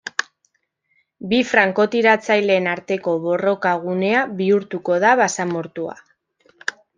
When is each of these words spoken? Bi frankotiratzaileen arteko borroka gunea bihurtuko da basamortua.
Bi 1.33 1.41
frankotiratzaileen 1.49 2.69
arteko 2.71 3.13
borroka 3.27 3.75
gunea 3.85 4.25
bihurtuko 4.41 4.99
da 5.05 5.13
basamortua. 5.21 5.97